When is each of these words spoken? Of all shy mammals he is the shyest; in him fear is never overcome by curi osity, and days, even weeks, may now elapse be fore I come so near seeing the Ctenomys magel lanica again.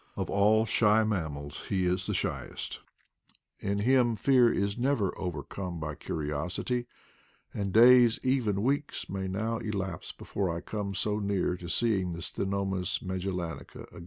Of 0.17 0.31
all 0.31 0.65
shy 0.65 1.03
mammals 1.03 1.65
he 1.69 1.85
is 1.85 2.07
the 2.07 2.15
shyest; 2.15 2.79
in 3.59 3.77
him 3.77 4.15
fear 4.15 4.51
is 4.51 4.75
never 4.75 5.15
overcome 5.15 5.79
by 5.79 5.93
curi 5.93 6.29
osity, 6.29 6.87
and 7.53 7.71
days, 7.71 8.19
even 8.23 8.63
weeks, 8.63 9.11
may 9.11 9.27
now 9.27 9.59
elapse 9.59 10.11
be 10.11 10.25
fore 10.25 10.49
I 10.49 10.61
come 10.61 10.95
so 10.95 11.19
near 11.19 11.55
seeing 11.69 12.13
the 12.13 12.21
Ctenomys 12.21 13.03
magel 13.03 13.35
lanica 13.35 13.83
again. 13.91 13.99